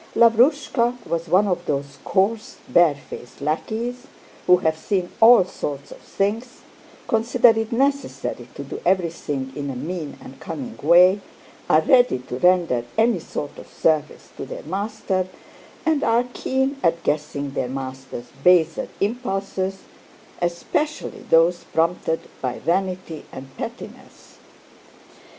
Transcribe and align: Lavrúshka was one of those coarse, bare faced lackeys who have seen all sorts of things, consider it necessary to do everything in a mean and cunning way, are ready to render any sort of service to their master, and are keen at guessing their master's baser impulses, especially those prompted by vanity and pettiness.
Lavrúshka 0.15 0.97
was 1.05 1.27
one 1.29 1.47
of 1.47 1.63
those 1.67 1.99
coarse, 2.03 2.57
bare 2.67 2.95
faced 2.95 3.39
lackeys 3.39 4.07
who 4.47 4.57
have 4.57 4.75
seen 4.75 5.11
all 5.21 5.45
sorts 5.45 5.91
of 5.91 5.99
things, 5.99 6.61
consider 7.07 7.49
it 7.49 7.71
necessary 7.71 8.47
to 8.55 8.63
do 8.63 8.81
everything 8.83 9.53
in 9.55 9.69
a 9.69 9.75
mean 9.75 10.17
and 10.19 10.39
cunning 10.39 10.75
way, 10.81 11.21
are 11.69 11.81
ready 11.81 12.17
to 12.17 12.39
render 12.39 12.83
any 12.97 13.19
sort 13.19 13.55
of 13.59 13.67
service 13.67 14.29
to 14.35 14.43
their 14.43 14.63
master, 14.63 15.27
and 15.85 16.03
are 16.03 16.23
keen 16.33 16.77
at 16.81 17.03
guessing 17.03 17.51
their 17.51 17.69
master's 17.69 18.29
baser 18.43 18.87
impulses, 19.01 19.81
especially 20.41 21.21
those 21.29 21.63
prompted 21.65 22.21
by 22.41 22.57
vanity 22.57 23.25
and 23.31 23.55
pettiness. 23.55 24.39